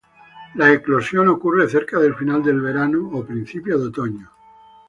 [0.55, 4.31] La eclosión ocurre cerca del final del verano o principios de otoño.